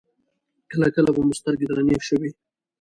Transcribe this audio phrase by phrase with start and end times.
[0.71, 2.29] کله کله به مو سترګې درنې شوې.